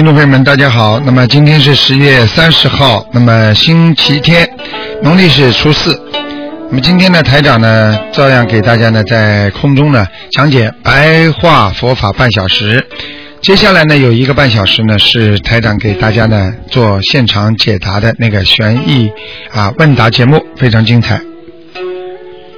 [0.00, 0.98] 听众朋友们，大家好。
[1.00, 4.48] 那么今天是十月三十号，那么星期天，
[5.02, 5.94] 农历是初四。
[6.70, 12.82] 那么今天呢，台长呢照样给大家呢在空中呢讲解白话佛法半小时。
[13.42, 19.12] 接下来呢有一个半小时呢是台长给大家呢做现场解答的那个悬疑
[19.52, 21.20] 啊问答节目，非常精彩。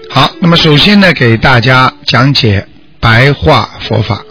[0.09, 2.65] 好，那么首先呢给大家讲解
[3.01, 4.23] 白话佛法。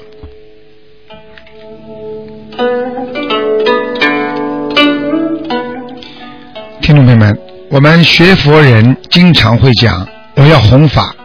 [6.91, 7.39] 听众朋友们，
[7.69, 11.15] 我们学佛人经常会讲我要弘法，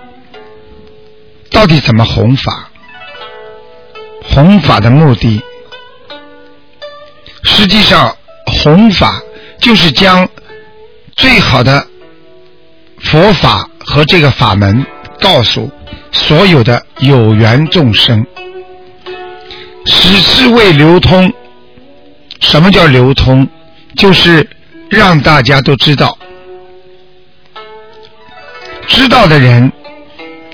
[1.51, 2.71] 到底怎么弘法？
[4.23, 5.43] 弘法的目的，
[7.43, 9.21] 实际上弘法
[9.59, 10.29] 就是将
[11.17, 11.85] 最好的
[13.01, 14.87] 佛法和这个法门
[15.19, 15.69] 告诉
[16.13, 18.25] 所有的有缘众生，
[19.85, 21.33] 使之为流通。
[22.39, 23.49] 什么叫流通？
[23.97, 24.49] 就是
[24.89, 26.17] 让大家都知道，
[28.87, 29.73] 知道的人，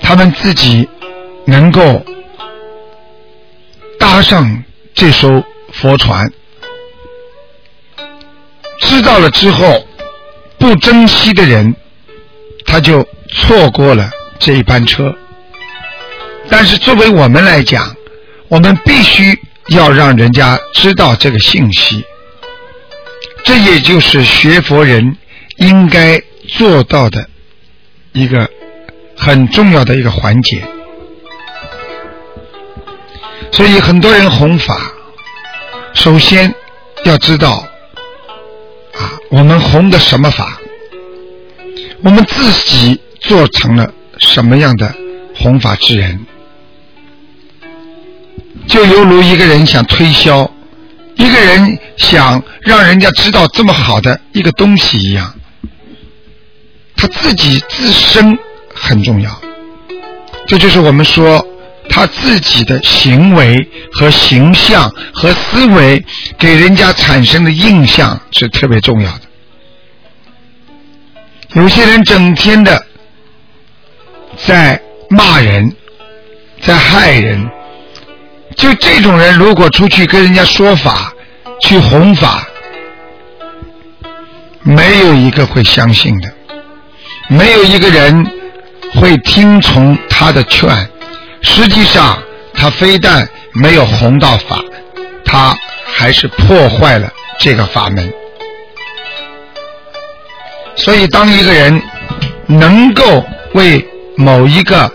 [0.01, 0.87] 他们自己
[1.45, 2.03] 能够
[3.99, 4.63] 搭上
[4.93, 6.31] 这艘佛船，
[8.79, 9.85] 知道了之后，
[10.57, 11.75] 不珍惜的人，
[12.65, 14.09] 他就错过了
[14.39, 15.15] 这一班车。
[16.49, 17.95] 但是作为我们来讲，
[18.49, 22.03] 我们必须要让人家知道这个信息。
[23.43, 25.17] 这也就是学佛人
[25.57, 27.29] 应该做到的
[28.13, 28.49] 一个
[29.15, 30.63] 很重要的一个环节。
[33.51, 34.93] 所以很多人弘法，
[35.93, 36.53] 首先
[37.03, 37.67] 要知道
[38.93, 40.59] 啊，我们弘的什么法，
[42.01, 44.95] 我们自己做成了什么样的
[45.35, 46.25] 弘法之人，
[48.67, 50.49] 就犹如一个人想推销。
[51.23, 55.33] 一个人想让人家知道这么好的一个东西一样，
[56.97, 58.37] 他自己自身
[58.75, 59.41] 很重要。
[60.45, 61.45] 这就是我们说
[61.87, 66.03] 他自己的行为和形象和思维
[66.37, 69.21] 给人家产生的印象是特别重要的。
[71.53, 72.85] 有些人整天的
[74.45, 75.73] 在骂人，
[76.59, 77.49] 在害人。
[78.55, 81.12] 就这种人，如果出去跟人家说法、
[81.61, 82.47] 去弘法，
[84.61, 86.31] 没有一个会相信的，
[87.27, 88.31] 没有一个人
[88.95, 90.69] 会听从他的劝。
[91.41, 92.17] 实际上，
[92.53, 94.63] 他非但没有弘到法，
[95.25, 98.13] 他还是破坏了这个法门。
[100.75, 101.81] 所以，当一个人
[102.47, 104.91] 能够为某一个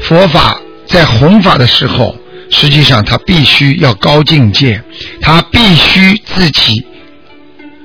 [0.00, 2.16] 佛法在弘法的时候，
[2.50, 4.82] 实际上，他必须要高境界，
[5.20, 6.86] 他必须自己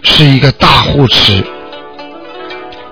[0.03, 1.43] 是一个大护持，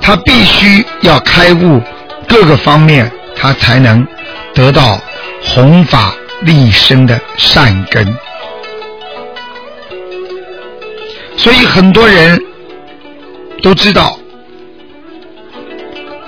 [0.02, 1.82] 他必须要开悟
[2.28, 4.06] 各个方面，他才能
[4.54, 5.00] 得到
[5.44, 8.16] 弘法立身的善根。
[11.36, 12.42] 所以很多人
[13.62, 14.18] 都知道，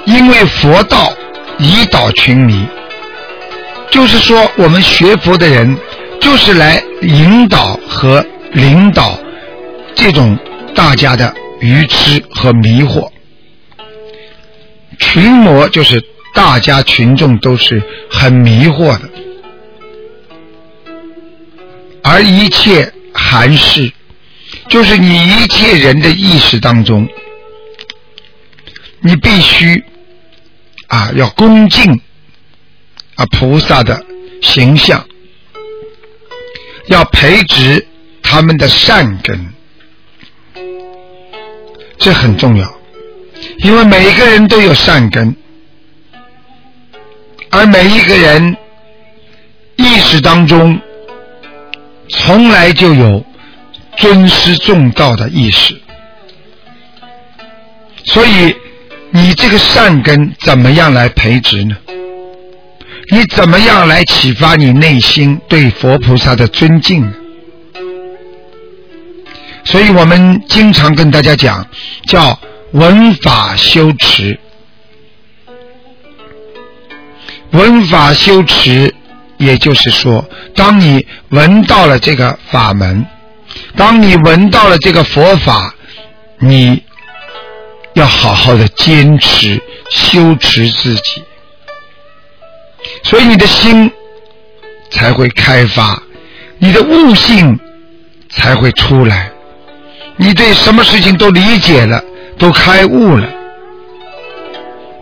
[0.06, 1.12] 因为佛道
[1.58, 2.68] 以导群迷。
[3.92, 5.78] 就是说，我们学佛的人，
[6.22, 9.20] 就是来引导和领导
[9.96, 10.38] 这种
[10.76, 13.10] 大家的愚痴和迷惑。
[15.00, 16.04] 群魔就是
[16.34, 19.10] 大家群众都是很迷惑的，
[22.04, 23.92] 而一切含事，
[24.68, 27.08] 就是你一切人的意识当中，
[29.02, 29.84] 你必须
[30.88, 32.02] 啊要恭敬。
[33.20, 34.02] 啊，菩萨的
[34.42, 35.06] 形象
[36.88, 37.86] 要培植
[38.24, 39.54] 他们的善根，
[41.98, 42.74] 这很重要，
[43.58, 45.36] 因为每一个人都有善根，
[47.50, 48.56] 而每一个人
[49.76, 50.80] 意识当中，
[52.08, 53.26] 从来就有
[53.98, 55.78] 尊师重道的意识，
[58.06, 58.56] 所以
[59.12, 61.76] 你这个善根怎么样来培植呢？
[63.12, 67.14] 你怎么样来启发你内心对佛菩萨的尊敬呢？
[69.64, 71.66] 所以我们经常跟大家讲，
[72.08, 72.40] 叫
[72.72, 74.40] 闻法修持。
[77.52, 78.94] 闻法修持，
[79.38, 83.06] 也就是说，当你闻到了这个法门，
[83.76, 85.74] 当你闻到了这个佛法，
[86.40, 86.84] 你
[87.94, 89.60] 要好好的坚持
[89.90, 91.24] 修持自己，
[93.04, 93.92] 所以你的心
[94.92, 96.02] 才会开发，
[96.58, 97.60] 你的悟性
[98.30, 99.32] 才会出来，
[100.18, 102.04] 你对什么事情都理解了，
[102.38, 103.28] 都开悟了，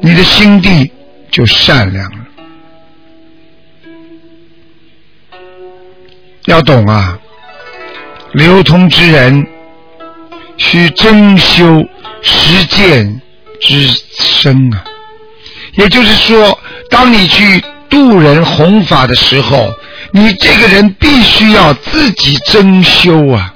[0.02, 0.92] 你的心地
[1.32, 2.18] 就善良了。
[6.46, 7.20] 要懂啊，
[8.32, 9.46] 流通之人
[10.56, 11.84] 需真修
[12.22, 13.22] 实践
[13.60, 13.86] 之
[14.18, 14.84] 身啊。
[15.74, 16.58] 也就是说，
[16.90, 19.74] 当你去度人弘法的时候，
[20.12, 23.54] 你这个人必须要自己真修啊，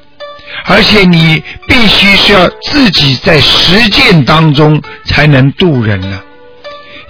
[0.65, 6.21] 而且你必须是要自己在实践当中才能渡人呢，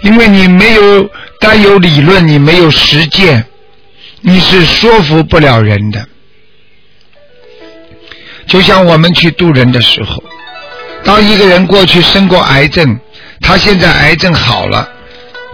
[0.02, 1.10] 因为你没有
[1.40, 3.44] 单有理论，你没有实践。
[4.24, 6.06] 你是说服不了人的，
[8.46, 10.22] 就像我们去渡人的时候，
[11.02, 13.00] 当一个人过去生过癌症，
[13.40, 14.88] 他现在癌症好了，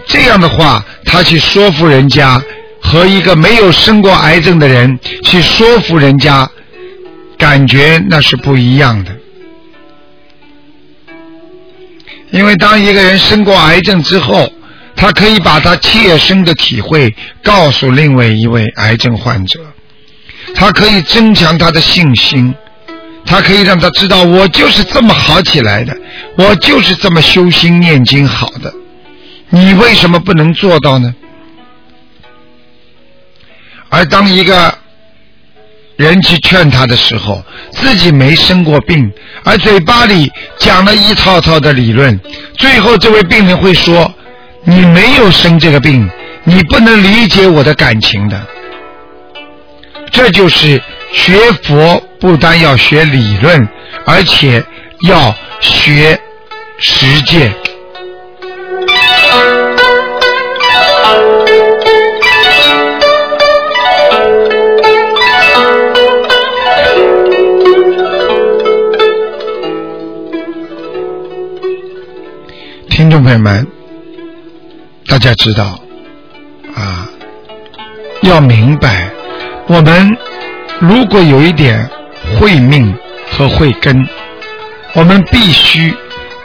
[0.08, 2.42] 这样的话，他去说服人家，
[2.80, 6.50] 和一个没有生过癌症的人去说服人家，
[7.36, 9.12] 感觉那是不一样的。
[12.30, 14.50] 因为当一个人生过癌症之后，
[14.96, 19.60] 他可以把他切身的体会告诉另外一位癌症患者，
[20.54, 22.54] 他可以增强他的信心，
[23.24, 25.96] 他可以让他知道我就是这么好起来的，
[26.36, 28.72] 我就是这么修心念经好的，
[29.50, 31.14] 你为什么不能做到呢？
[33.88, 34.76] 而当一个
[35.96, 37.42] 人去劝他的时候，
[37.72, 39.10] 自己没生过病，
[39.44, 42.20] 而嘴巴里讲了一套套的理论，
[42.56, 44.12] 最后这位病人会说。
[44.64, 46.10] 你没有生这个病，
[46.44, 48.46] 你不能理解我的感情的。
[50.10, 53.66] 这就是学佛，不单要学理论，
[54.04, 54.62] 而且
[55.02, 56.20] 要学
[56.78, 57.54] 实践。
[73.28, 73.66] 朋友们。
[75.06, 75.78] 大家知道，
[76.74, 77.06] 啊，
[78.22, 79.10] 要明白，
[79.66, 80.16] 我们
[80.78, 81.90] 如果有一点
[82.38, 82.96] 慧命
[83.30, 84.08] 和慧根，
[84.94, 85.94] 我们必须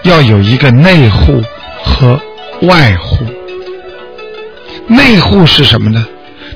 [0.04, 1.42] 要有一个内护
[1.86, 2.20] 和
[2.64, 3.26] 外护。
[4.88, 6.06] 内护是什么呢？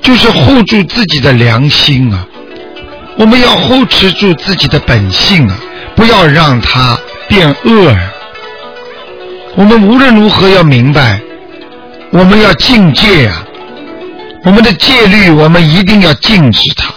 [0.02, 2.28] 就是护住自己的良心啊！
[3.18, 5.58] 我们要护持住自己的本性啊，
[5.96, 8.14] 不要让它变恶啊！
[9.58, 11.20] 我们无论如何要明白。
[12.12, 13.44] 我们要境戒呀，
[14.46, 16.94] 我们的戒律，我们一定要禁止它，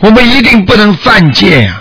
[0.00, 1.80] 我们一定不能犯戒呀，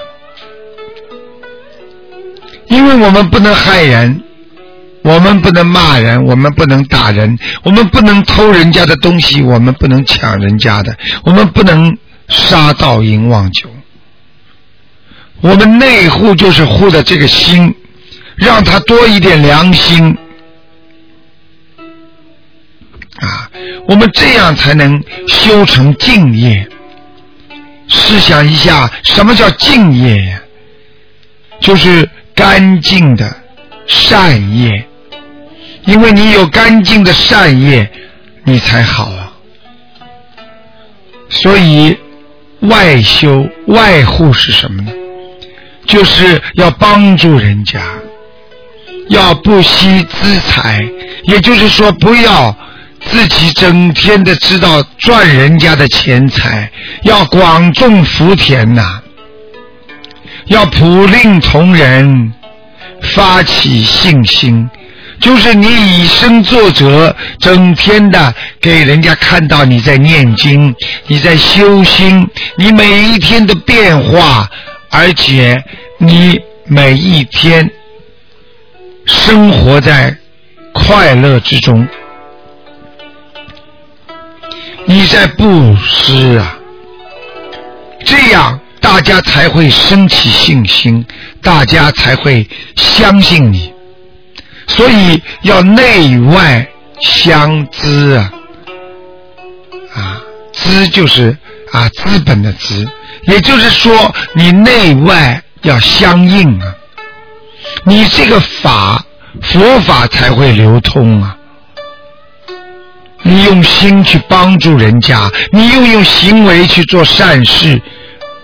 [2.68, 4.22] 因为我们不能害人，
[5.02, 13.68] 我们不能骂人，我们不能打人，我们不能偷人家的东西，我们不能抢人家的，我们不能杀盗淫妄酒，
[15.42, 17.74] 我们内护就是护的这个心，
[18.38, 20.18] 让他多一点良心。
[23.20, 23.50] 啊，
[23.88, 26.68] 我们这样才能修成敬业。
[27.88, 30.42] 试想一下，什么叫敬业呀？
[31.60, 33.42] 就是干净的
[33.88, 34.88] 善业。
[35.86, 37.90] 因为你有干净的善业，
[38.44, 39.32] 你才好啊。
[41.30, 41.98] 所以
[42.60, 44.92] 外修外护是什么呢？
[45.86, 47.82] 就是要帮助人家，
[49.10, 50.82] 要不惜资财，
[51.24, 52.56] 也就是说不要。
[53.00, 56.70] 自己整天的知道赚人家的钱财，
[57.04, 59.00] 要广种福田呐，
[60.48, 62.34] 要普令同仁，
[63.02, 64.70] 发起信心，
[65.22, 74.50] 就是你以身作则，整天的给人家看到你在念经，你在修心，你每一天的变化，
[74.90, 75.64] 而且
[76.00, 77.70] 你每一天
[79.28, 80.16] 生活在
[80.72, 81.86] 快乐之中。
[84.86, 86.58] 你在布施啊，
[88.06, 91.06] 这样大家才会升起信心，
[91.42, 93.74] 大家才会相信你。
[94.66, 96.66] 所以要内外
[97.02, 98.32] 相资啊，
[99.94, 100.22] 啊，
[100.54, 101.36] 资就是
[101.74, 102.88] 啊资本的资，
[103.24, 106.74] 也就是说你内外要相应啊，
[107.84, 109.04] 你这个法
[109.42, 111.36] 佛法才会流通啊。
[113.24, 117.82] 你用心去帮助人家，你又用行为去做善事，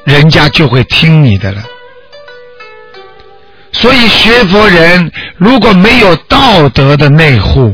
[0.03, 1.63] 人家就会听你的了。
[3.71, 7.73] 所以学佛人如果没有道德的内护，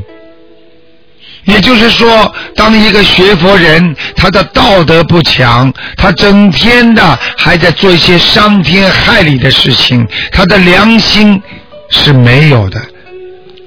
[1.46, 11.42] 也就是说，当一个学佛人他的道德不强，他整天的还在做一些伤天害理的事情，他的良心
[11.90, 12.80] 是没有的。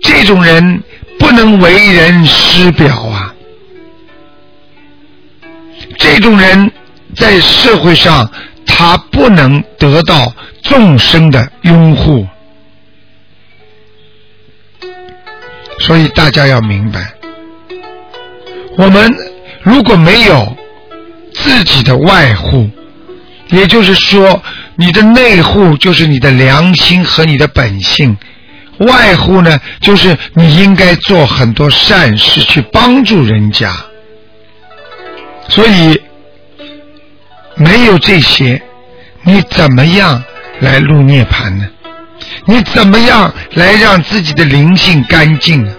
[0.02, 0.82] 这种人
[1.18, 3.34] 不能为人师表啊。
[5.98, 6.70] 这种人
[7.14, 8.30] 在社会上，
[8.66, 12.26] 他不能得到众生的拥护，
[15.80, 17.14] 所以大家要明白，
[18.76, 19.14] 我们
[19.62, 20.56] 如果没有
[21.32, 22.70] 自己的外护，
[23.48, 24.42] 也就是说，
[24.76, 28.16] 你的内护就是你的良心和你的本性，
[28.86, 33.74] 外护呢，就是你应该做很多善事去帮助人家。
[35.48, 36.00] 所以，
[37.56, 38.62] 没有这些，
[39.24, 40.22] 你怎么样
[40.60, 41.68] 来入涅盘呢？
[42.46, 45.72] 你怎么样来让自己的灵性干净呢？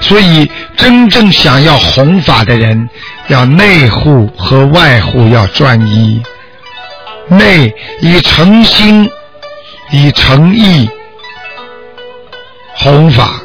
[0.00, 2.88] 所以，真正想要弘法的人，
[3.28, 6.22] 要内护和外护要专一。
[7.28, 9.08] 内以诚心、
[9.92, 10.88] 以诚意
[12.74, 13.40] 弘法，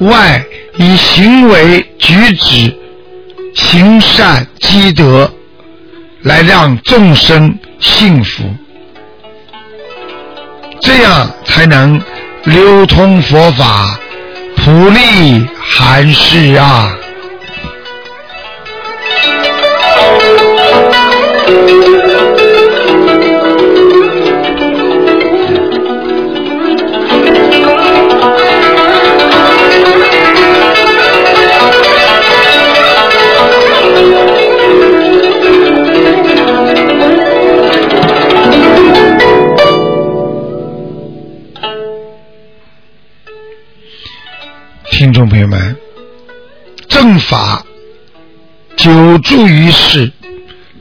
[0.00, 0.44] 外
[0.76, 2.78] 以行为举止。
[3.54, 5.30] 行善积德，
[6.22, 8.44] 来让众生幸福，
[10.80, 12.00] 这样才能
[12.44, 14.00] 流通佛法，
[14.56, 16.96] 普利寒士啊。
[45.02, 45.76] 听众朋友们，
[46.86, 47.66] 正法
[48.76, 50.12] 久住于世，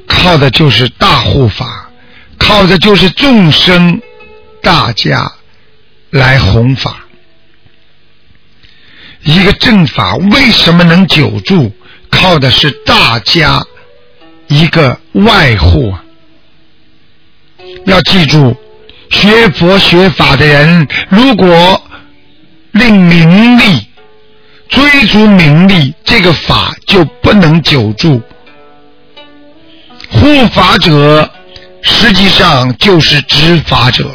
[0.06, 1.90] 靠的就是大护法，
[2.38, 4.00] 靠的就是众生
[4.62, 5.32] 大家
[6.12, 6.98] 来弘法。
[9.24, 11.74] 一个正法为什么能久住？
[12.12, 13.66] 靠的是大家
[14.50, 15.96] 一个外护！
[17.88, 18.56] 要记住，
[19.10, 21.82] 学佛学法的人，如果
[22.74, 23.88] 令名利。
[24.72, 28.22] 追逐名利，这个法就不能久住。
[30.10, 31.30] 护法者
[31.82, 34.10] 实际上就是执法者。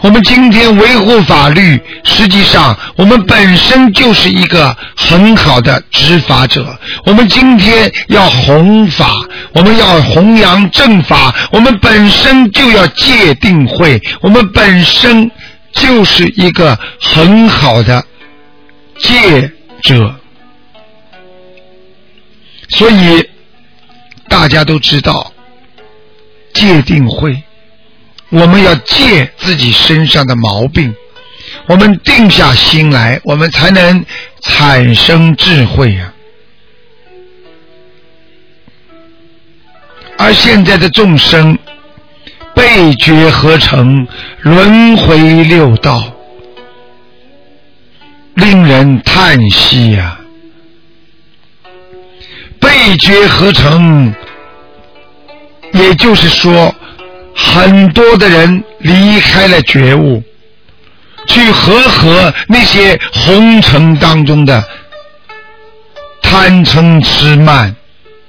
[0.00, 6.78] 我们今天维护法律，实际上我们本身就是一个很好的执法者。
[7.04, 9.10] 我们今天要弘法，
[9.52, 15.30] 我们要弘扬正法，我们本身就要戒定慧，我们本身
[15.72, 18.04] 就是一个很好的。
[18.98, 19.52] 戒
[19.82, 20.14] 者，
[22.68, 23.28] 所以
[24.28, 25.32] 大家都知道
[26.52, 27.42] 戒定慧，
[28.30, 30.94] 我们要戒自己身上的毛病，
[31.66, 34.04] 我们定下心来，我们才能
[34.40, 36.12] 产生智慧呀。
[40.18, 41.56] 而现在的众生
[42.54, 44.06] 背觉合成，
[44.40, 46.17] 轮回六道。
[48.38, 50.16] 令人叹息呀！
[52.60, 54.14] 被觉合成，
[55.72, 56.72] 也就是说，
[57.34, 60.22] 很多的人离开了觉悟，
[61.26, 64.64] 去和合那些红尘当中的
[66.22, 67.74] 贪嗔痴慢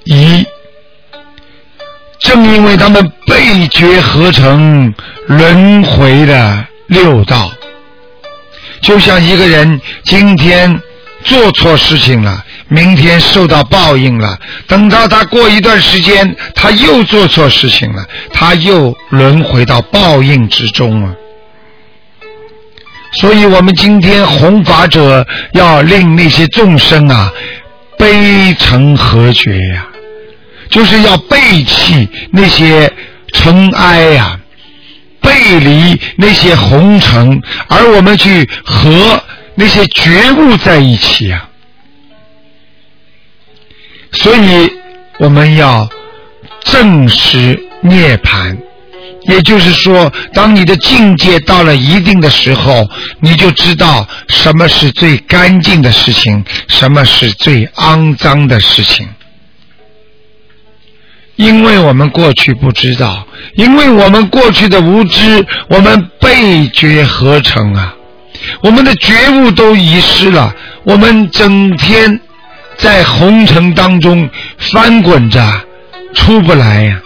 [0.05, 0.43] 疑，
[2.19, 4.91] 正因为他们被觉合成，
[5.27, 7.51] 轮回了六道。
[8.81, 10.81] 就像一个人今天
[11.23, 21.13] 做错事情了，明天受到报应了，等到他过一段时间，他又做错事情了，他又轮回到报应之中啊。
[23.13, 27.33] 所以我们今天弘法者要令那些众生啊
[27.97, 29.87] 悲成何绝呀、
[30.69, 32.91] 就是要背弃那些
[33.33, 34.38] 尘埃呀、
[35.21, 39.21] 背离那些红尘，而我们去和
[39.55, 41.49] 那些觉悟在一起啊。
[44.11, 44.71] 所以
[45.19, 45.87] 我们要
[46.63, 48.57] 正视涅槃，
[49.23, 59.07] 也就是说，当你的境界到了一定的时候，你就知道什么是最干净的事情，什么是最肮脏的事情。
[61.39, 67.95] 因为我们过去不知道，因为我们过去的无知，我们被觉合成啊，
[68.61, 70.53] 我们的觉悟都遗失了，
[70.83, 72.19] 我们整天
[72.75, 75.41] 在红尘当中翻滚着，
[76.13, 77.01] 出不来呀、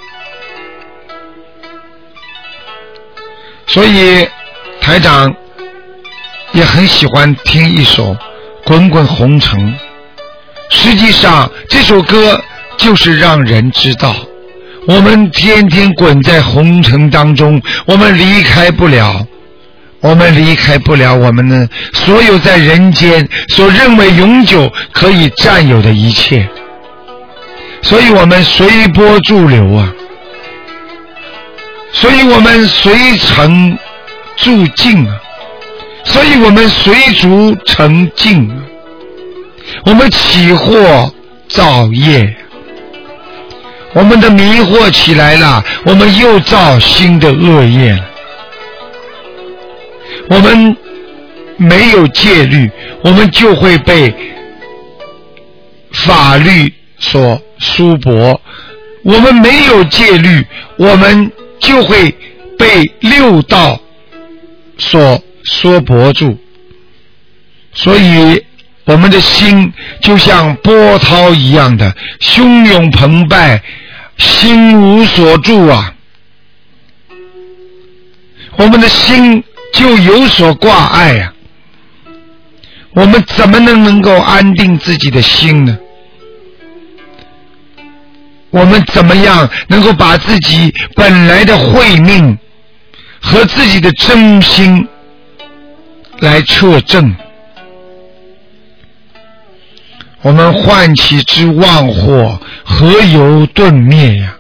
[3.68, 4.28] 所以
[4.82, 5.32] 台长
[6.54, 8.16] 也很喜欢听一首
[8.66, 9.60] 《滚滚红尘》。
[10.72, 12.42] 实际上，这首歌
[12.78, 14.16] 就是让人知道，
[14.88, 19.26] 我们天天滚在红尘当中，我们离开不了，
[20.02, 26.48] 我们离开不了我们的所有在人间所认为永久可以占有的一切，
[27.82, 29.94] 所以我们随波逐流啊，
[31.94, 33.78] 所以我们随尘
[34.36, 35.16] 逐境啊，
[36.04, 38.56] 所以我们随逐成境啊。
[39.86, 41.10] 我们起惑
[41.48, 42.36] 造业，
[43.94, 48.10] 我们的迷惑起来了，我们又造新的恶业了。
[50.30, 50.76] 我们
[51.58, 52.70] 没有戒律，
[53.04, 54.14] 我们就会被
[55.92, 58.40] 法律所束缚；
[59.04, 60.46] 我们没有戒律，
[60.78, 62.10] 我们就会
[62.58, 63.80] 被六道
[64.78, 66.38] 所束缚住。
[67.74, 68.44] 所以。
[68.86, 73.64] 我们的心就像波涛一样的汹涌澎湃，
[74.24, 75.94] 心无所住啊！
[78.56, 81.34] 我们的心就有所挂碍啊！
[82.94, 85.78] 我们怎么能能够安定自己的心呢？
[88.50, 92.38] 我们怎么样能够把自己本来的慧命
[93.20, 94.88] 和自己的真心
[96.20, 97.16] 来测证？
[100.24, 104.36] 我们唤起之妄惑，何由顿灭呀？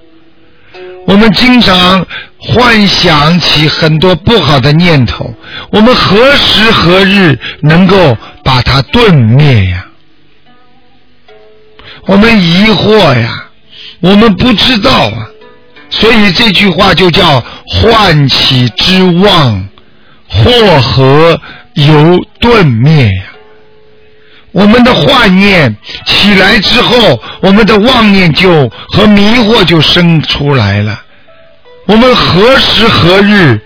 [1.05, 5.33] 我们经常幻想起很多不好的念头，
[5.69, 9.85] 我们何时何日能够把它顿灭呀？
[12.05, 13.49] 我们疑惑呀，
[13.99, 15.27] 我们不知道啊，
[15.89, 19.67] 所以这句话就叫唤起之妄，
[20.29, 21.41] 或何
[21.73, 23.32] 由顿灭呀？
[24.53, 31.01] 我们的幻念起来之后，我们的妄念就和迷惑就生出来了。
[31.87, 33.59] 我们何时何日，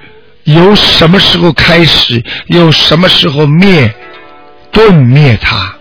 [0.46, 3.94] 由什么时候开始，由什么时候灭，
[4.72, 5.76] 顿灭它。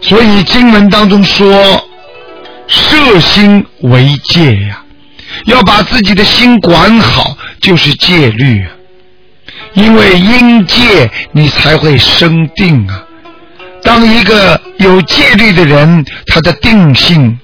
[0.00, 1.84] 所以经文当中说，
[2.68, 4.82] 摄心为戒呀，
[5.46, 8.70] 要把自己的心管好，就是戒律啊。
[9.72, 13.04] 因为因戒，你才会生定啊。
[13.82, 17.38] 当一个有戒律的人，他的定性，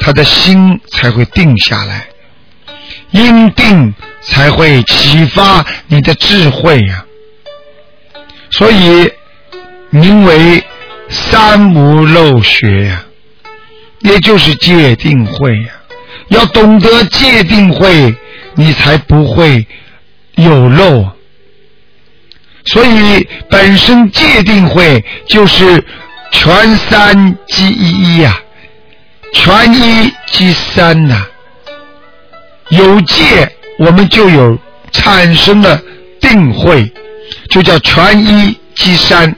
[0.00, 2.06] 他的心才会定下来，
[3.10, 7.04] 因定才会启发你的智慧呀、
[8.50, 9.10] 所以
[9.90, 10.62] 名为
[11.08, 13.04] 三无漏学呀、
[14.00, 15.68] 也就是戒定慧呀、
[16.28, 18.14] 要懂得戒定慧，
[18.54, 19.66] 你才不会
[20.36, 21.10] 有漏。
[22.66, 25.82] 所以本身界定会就是
[26.30, 28.38] 全三即一一呀、
[29.32, 31.26] 全一即三呐、
[32.68, 34.58] 有界，我们就有
[34.92, 35.80] 产生了
[36.20, 36.92] 定会，
[37.48, 39.34] 就叫全一即三。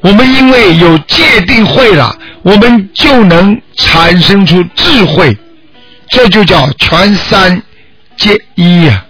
[0.00, 5.36] 我们因为有界定会了，我们就能产生出智慧，
[6.08, 7.62] 这就叫全三
[8.16, 9.04] 皆一呀、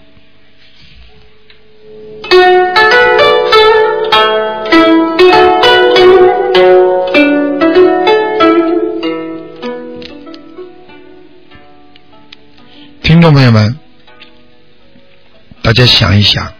[13.20, 13.78] 听众朋友们，
[15.60, 16.54] 大家想一想，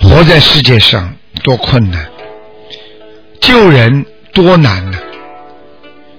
[0.00, 2.06] 活在世界上多困难，
[3.40, 4.98] 救人多难呢、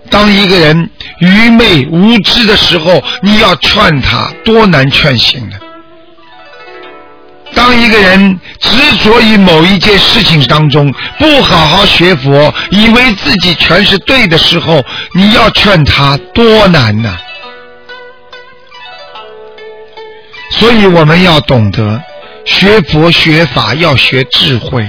[0.10, 5.55] 当一个人愚昧无知的时候，你要劝他，多难劝醒呢？
[7.53, 8.69] 当一个人执
[9.01, 14.83] 着于某一件事情当中，不好好学佛，以为自己全是对的时候，
[15.13, 17.17] 你要劝他多难呐！
[20.51, 22.01] 所以我们要懂得
[22.45, 24.88] 学佛学法要学智慧。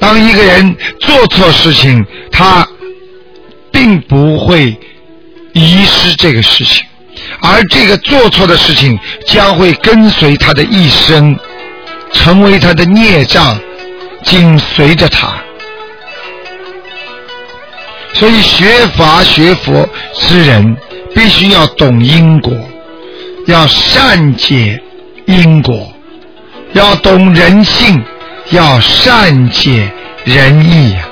[0.00, 2.66] 当一个人做错事情，他
[3.70, 4.78] 并不会
[5.52, 6.84] 遗失这个事情。
[7.40, 11.38] 而这个做错的事情将会跟随他的一生，
[12.12, 13.58] 成为他的孽障，
[14.22, 15.32] 紧随着他。
[18.12, 20.76] 所以学法学佛之人
[21.14, 22.52] 必须要懂因果，
[23.46, 24.80] 要善解
[25.26, 25.92] 因果，
[26.72, 28.02] 要懂人性，
[28.50, 29.90] 要善解
[30.24, 31.08] 人意呀。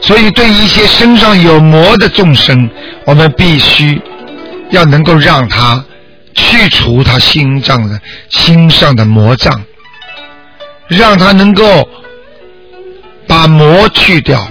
[0.00, 2.70] 所以，对一些身上有魔的众生，
[3.04, 4.00] 我们必须
[4.70, 5.84] 要能够让他
[6.34, 9.64] 去除他心脏的心上的魔障，
[10.86, 11.88] 让他能够
[13.26, 14.46] 把魔去掉，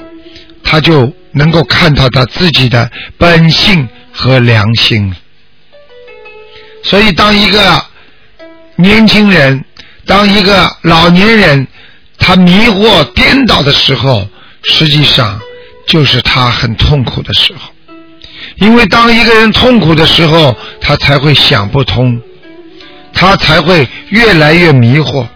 [0.63, 5.13] 他就能够看到他自己的本性和良心。
[6.83, 7.85] 所以，当一个
[8.77, 9.63] 年轻人，
[10.05, 11.67] 当一个老年人，
[12.17, 14.27] 他迷惑颠倒的时候，
[14.63, 15.39] 实际上。
[15.87, 17.71] 就是他很痛苦的时候，
[18.55, 22.19] 因为当一个人痛苦的时候，他才会想不通，
[23.13, 25.27] 他才会越来越迷惑。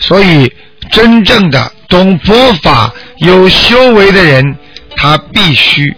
[0.00, 0.52] 所以，
[0.90, 4.56] 真正的懂佛法、有修为的人，
[4.96, 5.94] 他必须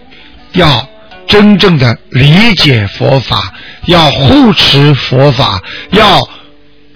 [0.51, 0.87] 要
[1.27, 3.53] 真正的理解佛法，
[3.85, 5.61] 要护持佛法，
[5.91, 6.27] 要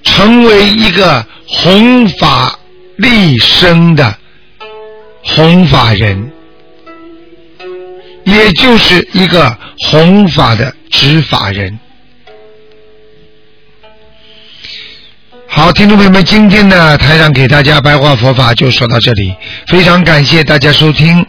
[0.04, 2.58] 成为一个弘法
[2.96, 4.17] 立身的
[5.24, 6.32] 弘法人。
[8.24, 9.58] 也就是一个
[9.89, 11.80] 弘法的执法人。
[15.48, 19.36] 好，听众朋友们，今天呢，台上给大家白话佛法就说到这里，
[19.67, 21.26] 非常感谢大家收听。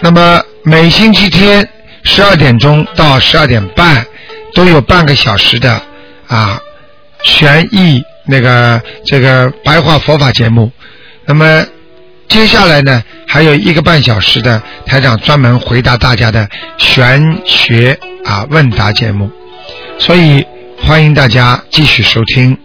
[0.00, 1.68] 那么每星期天
[2.04, 4.06] 十二点钟到十二点半
[4.54, 5.80] 都有半个小时的
[6.26, 6.60] 啊
[7.24, 10.70] 权益那个这个白话佛法节目。
[11.26, 11.66] 那么
[12.28, 13.02] 接下来呢？
[13.26, 19.30] 还有一个半小时的台长专门回答大家的玄学啊问答节目，
[19.98, 20.46] 所以
[20.78, 22.56] 欢迎大家继续收听。